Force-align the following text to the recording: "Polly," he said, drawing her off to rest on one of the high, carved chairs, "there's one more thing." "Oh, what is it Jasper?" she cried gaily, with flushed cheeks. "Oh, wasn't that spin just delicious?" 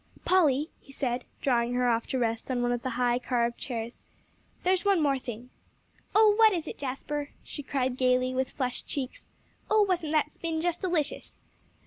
"Polly," 0.25 0.71
he 0.79 0.91
said, 0.91 1.25
drawing 1.41 1.75
her 1.75 1.87
off 1.87 2.07
to 2.07 2.17
rest 2.17 2.49
on 2.49 2.63
one 2.63 2.71
of 2.71 2.81
the 2.81 2.89
high, 2.89 3.19
carved 3.19 3.59
chairs, 3.59 4.03
"there's 4.63 4.83
one 4.83 4.99
more 4.99 5.19
thing." 5.19 5.51
"Oh, 6.15 6.33
what 6.39 6.51
is 6.53 6.67
it 6.67 6.79
Jasper?" 6.79 7.29
she 7.43 7.61
cried 7.61 7.97
gaily, 7.97 8.33
with 8.33 8.49
flushed 8.49 8.87
cheeks. 8.87 9.29
"Oh, 9.69 9.83
wasn't 9.83 10.13
that 10.13 10.31
spin 10.31 10.59
just 10.59 10.81
delicious?" 10.81 11.37